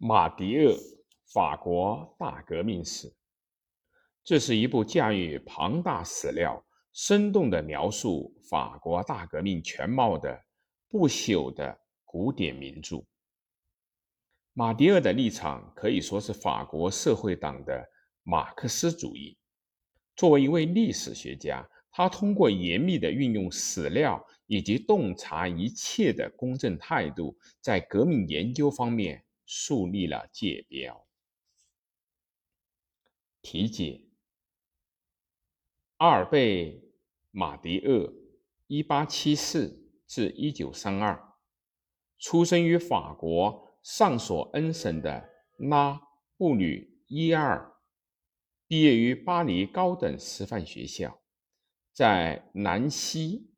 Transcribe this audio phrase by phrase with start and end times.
[0.00, 0.74] 马迪厄
[1.32, 3.08] 《法国大革命史》，
[4.22, 10.40] 这是一部驾驭庞大史料、生动地描述法国大革命全貌的
[10.88, 13.04] 不朽的古典名著。
[14.52, 17.84] 马迪厄的立场可以说是法国社会党的
[18.22, 19.36] 马克思主义。
[20.14, 29.24] 作为一位历史学家，他通过严密的运用史料以及洞察一切的公正态度，在革命研究方面。
[29.50, 31.08] 树立了界标。
[33.40, 34.02] 题解：
[35.96, 36.72] 阿尔贝·
[37.30, 38.12] 马迪厄
[38.68, 41.32] （一八七四至一九三二）
[42.20, 45.98] 出生于法国上索恩省的拉
[46.36, 47.74] 布吕伊尔，
[48.66, 51.22] 毕业于巴黎高等师范学校，
[51.94, 53.50] 在南希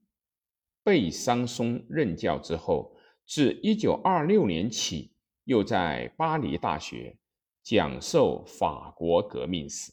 [0.85, 2.97] 贝桑松任教之后，
[3.27, 5.10] 自一九二六年起。
[5.51, 7.19] 又在巴黎大学
[7.61, 9.93] 讲授法国革命史。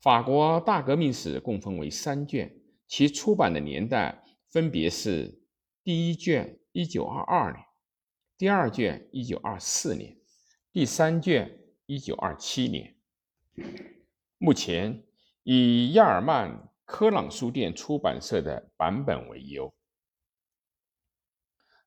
[0.00, 2.54] 法国大革命史共分为三卷，
[2.86, 5.42] 其出版的年代分别是：
[5.82, 7.64] 第一卷一九二二年，
[8.38, 10.16] 第二卷一九二四年，
[10.72, 12.96] 第三卷一九二七年。
[14.38, 15.02] 目前
[15.42, 19.74] 以亚尔曼科朗书店出版社的版本为优。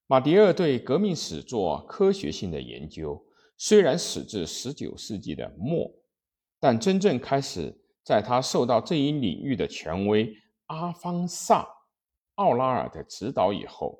[0.07, 3.25] 马迭厄对革命史做科学性的研究，
[3.57, 5.91] 虽然始自十九世纪的末，
[6.59, 10.31] 但真正开始在他受到这一领域的权威
[10.67, 11.63] 阿方萨·
[12.35, 13.99] 奥拉尔的指导以后。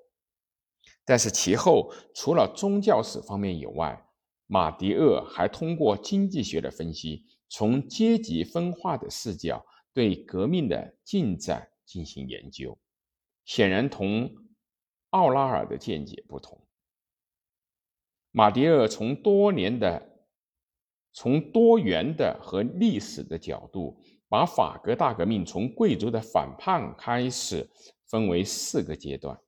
[1.04, 4.00] 但是其后除了宗教史方面以外，
[4.46, 12.78] 马迭厄还通过经济学的分析，从阶级分化的视角对革命的进展进行研究，
[13.44, 14.32] 显然同。
[15.16, 16.62] 奥拉尔的见解不同。
[18.32, 20.28] 马迭厄从多年的、
[21.14, 27.66] 从多元的和历史的角度，把法国大革命从贵族的反叛开始，
[28.08, 29.40] 分为四个阶段。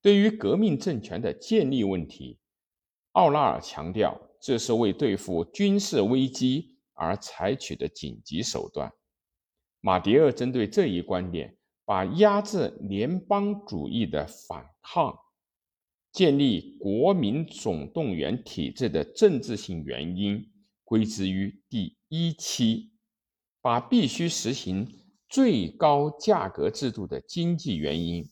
[0.00, 2.38] 对于革命政权的建立问题，
[3.12, 8.90] 奥拉尔强调，这是为对付军事危机而采取的紧急手段。
[9.80, 11.54] 马迭厄针对这一观点。
[11.86, 15.16] 把压制联邦主义的反抗、
[16.10, 20.52] 建立国民总动员体制的政治性原因
[20.82, 22.90] 归之于第一期，
[23.62, 24.86] 把必须实行
[25.28, 28.28] 最高价格制度的经济原因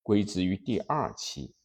[0.00, 1.56] 归之于第二期。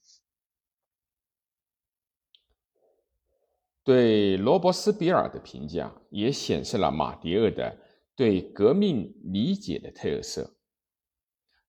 [3.84, 7.78] 对罗伯斯比尔的评价也显示了马迭厄的
[8.16, 10.57] 对革命理解的特色。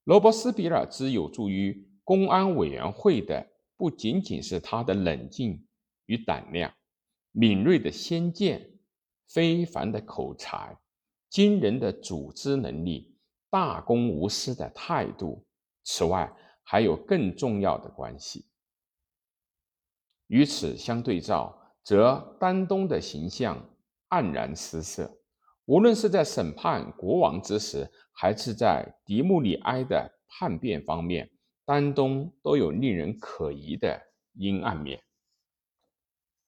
[0.08, 3.46] 罗伯斯比尔之有助于公安委员会的，
[3.76, 5.62] 不仅仅是他的冷静
[6.06, 6.72] 与胆量、
[7.30, 8.80] 敏锐的先见、
[9.28, 10.74] 非凡的口才、
[11.28, 13.19] 惊人的组织能力、
[13.50, 15.46] 大公无私的态度，
[15.84, 18.46] 此外还有更重要的关系。
[20.28, 21.54] 与此相对照，
[21.84, 23.62] 则丹东的形象
[24.08, 25.17] 黯然失色。
[25.68, 31.30] 无论是在审判国王之时，还是在迪穆里埃的叛变方面，
[31.66, 34.00] 丹东都有令人可疑的
[34.32, 34.98] 阴暗面。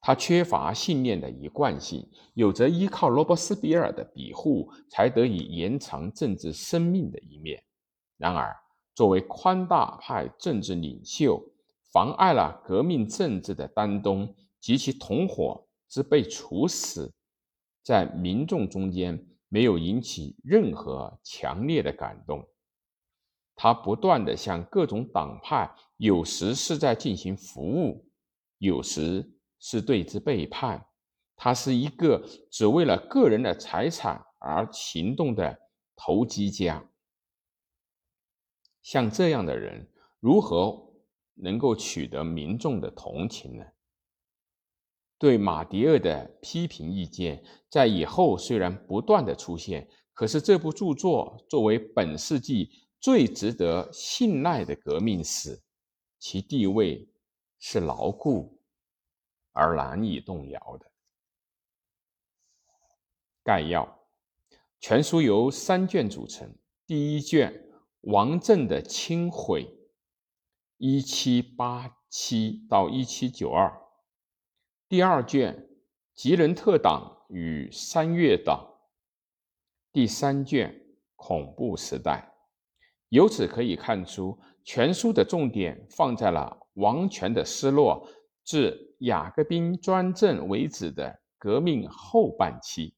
[0.00, 7.62] 他缺乏信念的一贯性，有着依靠罗伯斯比尔的庇护才得以延长政治生命的一面。
[8.16, 8.56] 然而，
[8.94, 11.38] 作为宽大派政治领袖，
[11.92, 17.12] 妨碍了革命政治的丹东及其同伙之被处死。
[17.82, 22.46] 在民众中间没有引起任何强烈的感动。
[23.56, 28.08] 他不断的向各种党派，有时是在进行服务，
[28.58, 30.86] 有时是对之背叛。
[31.36, 35.58] 他是一个只为了个人的财产而行动的
[35.96, 36.84] 投机家。
[38.82, 40.94] 像这样的人，如何
[41.34, 43.64] 能够取得民众的同情呢？
[45.20, 55.62] 对马迭厄的批评意见，在以后虽然不断的出现，可是这部著作作为本世纪最值得信赖的革命史，
[56.18, 57.06] 其地位
[57.58, 58.62] 是牢固
[59.52, 60.90] 而难以动摇的。
[63.44, 64.06] 概要：
[64.80, 66.50] 全书由三卷组成，
[66.86, 67.52] 第一卷
[68.10, 69.64] 《王政的清毁》，
[70.78, 73.70] 一七八七到一七九二。
[74.90, 75.68] 第二卷
[76.14, 78.74] 吉伦特党与三月党，
[79.92, 80.84] 第三卷
[81.14, 82.34] 恐怖时代。
[83.10, 88.04] 由此可以看出，全书的重点放在了王权的失落
[88.42, 92.92] 至雅各宾专政为止的革命后半期。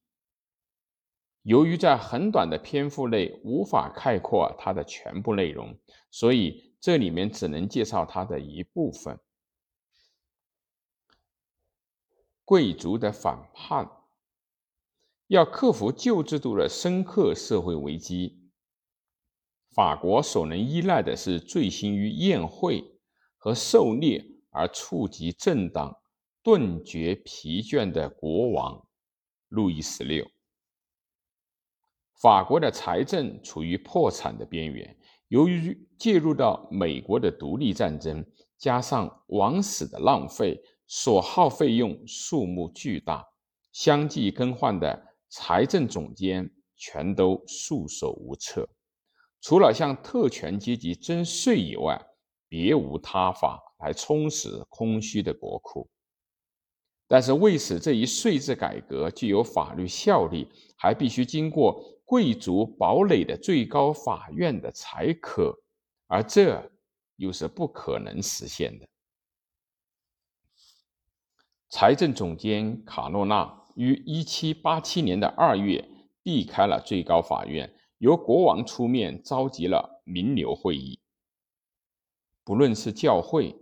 [1.43, 5.77] 由于在很短的篇幅内无法概括它的全部内容，
[6.09, 9.15] 所以这里面只能介绍它的一部分。
[12.45, 13.89] 贵族的反叛，
[15.27, 18.41] 要克服旧制度的深刻社会危机，
[19.69, 22.83] 法国所能依赖的是醉心于宴会
[23.37, 25.97] 和狩猎而触及政党、
[26.43, 28.85] 顿觉疲倦的国王
[29.47, 30.29] 路易十六。
[32.21, 34.97] 法国的财政处于破产的边缘，
[35.29, 38.25] 由于介入到美国的独立战争，
[38.57, 43.25] 加上王室的浪费，所耗费用数目巨大，
[43.71, 48.67] 相继更换的财政总监全都束手无策，
[49.41, 51.99] 除了向特权阶级征税以外，
[52.47, 55.89] 别无他法来充实空虚的国库。
[57.07, 60.47] 但是，为使这一税制改革具有法律效力，
[60.77, 61.83] 还必须经过。
[62.05, 65.57] 贵族堡垒的最高法院的裁可，
[66.05, 66.71] 而这
[67.15, 68.87] 又是不可能实现的。
[71.75, 75.83] 财政总监卡诺纳于一七八七年的二月
[76.21, 80.99] 避开了最高法院，由国王出面召集了名流会议。
[82.43, 83.55] 不论是教会、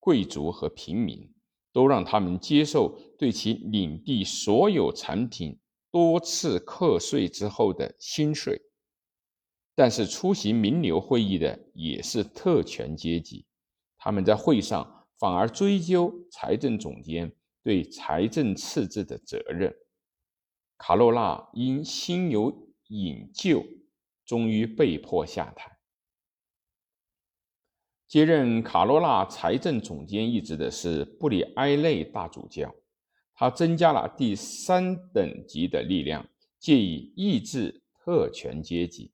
[0.00, 1.32] 贵族和平民，
[1.72, 5.56] 都让他们接受对其领地所有产品。
[5.92, 8.60] 多次课税之后的薪税，
[9.76, 13.46] 但是出席名流会议的也是特权阶级，
[13.96, 17.32] 他们在会上反而追究财政总监
[17.64, 19.74] 对财政赤字的责任。
[20.78, 23.66] 卡洛纳因心有隐疚，
[24.24, 25.76] 终于被迫下台。
[28.06, 32.72] 接任卡罗纳财政总监一职的是布里埃内大主教。
[33.34, 36.24] 他增加了第三等级的力量，
[36.60, 39.10] 借以抑制特权阶级。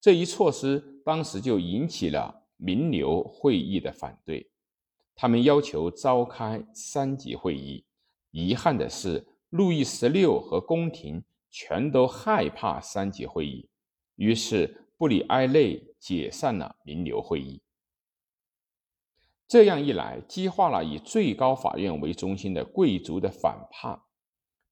[0.00, 4.50] 这一措施当时就引起了名流会议的反对，
[5.20, 7.84] 他们要求召开三级会议。
[8.30, 13.68] 遗憾的是，路易十六和宫廷全都害怕三级会议，
[14.16, 17.60] 于是布里埃内解散了名流会议。
[19.46, 24.00] 这样一来，激化了以最高法院为中心的贵族的反叛。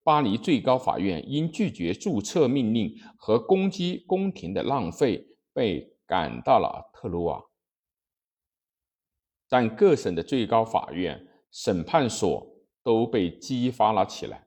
[0.03, 7.48] 巴黎最高法院因拒绝注册命令和攻击宫廷的浪费，被赶到了特鲁瓦。
[9.49, 12.47] 但各省的最高法院审判所
[12.83, 14.47] 都被激发了起来。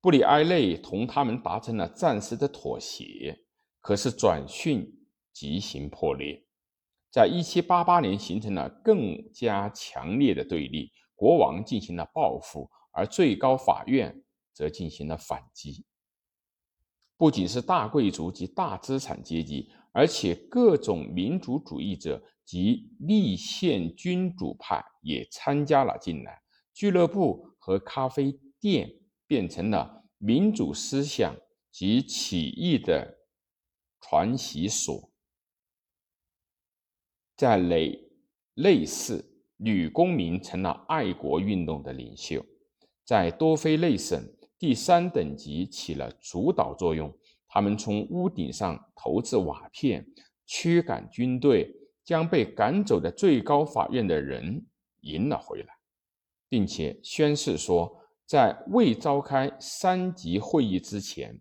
[0.00, 3.36] 布里埃内同他们达成了暂时的妥协，
[3.80, 4.86] 可是转瞬
[5.32, 6.44] 即行破裂。
[7.10, 10.92] 在一七八八年，形成了更加强烈的对立。
[11.14, 14.22] 国王进行了报复，而最高法院
[14.52, 15.86] 则进行了反击。
[17.16, 26.40] 不仅是大贵族及大资产阶级，而且各种民主主义者及立宪君主派也参加了进来。
[26.72, 28.90] 俱乐部和咖啡店
[29.26, 31.36] 变成了民主思想
[31.70, 33.18] 及起义的
[34.00, 35.10] 传习所。
[37.36, 37.98] 在内
[38.54, 39.22] 内侍，
[39.56, 42.42] 女公民成了爱国运动的领袖。
[43.04, 44.18] 在多菲内省，
[44.58, 47.14] 第三等级起了主导作用。
[47.48, 50.06] 他们从屋顶上投掷瓦片，
[50.44, 51.72] 驱赶军队，
[52.06, 54.64] 将被赶走的最高法院的人
[55.00, 55.74] 迎了回来，
[56.48, 61.40] 并且宣誓说，在未召开三级会议之前，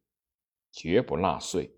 [0.72, 1.72] 绝不纳税。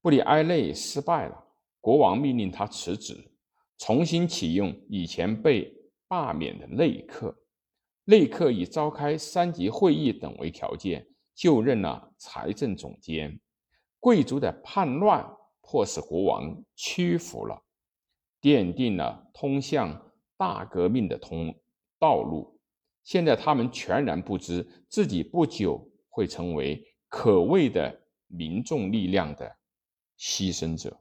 [0.00, 1.44] 布里埃内失败了。
[1.80, 3.30] 国王命令他辞职，
[3.78, 5.72] 重新启用以前被
[6.08, 7.34] 罢免的内克。
[8.04, 13.38] 内克以召开三级会议等为条件，就任了财政总监。
[14.00, 15.24] 贵族的叛乱
[15.70, 17.62] 迫使国王屈服了，
[18.40, 21.54] 奠定了通向大革命的通
[21.98, 22.58] 道路。
[23.04, 27.94] 现在他们全然不知自己不久会成为可畏的
[28.28, 29.58] 民众力量的
[30.18, 30.98] 牺牲者。